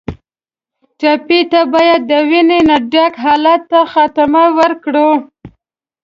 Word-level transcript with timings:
ټپي 0.99 1.39
ته 1.51 1.61
باید 1.73 2.01
د 2.09 2.13
وینې 2.29 2.59
نه 2.69 2.77
ډک 2.91 3.13
حالت 3.23 3.61
ته 3.71 3.79
خاتمه 3.93 4.43
ورکړو. 4.59 5.09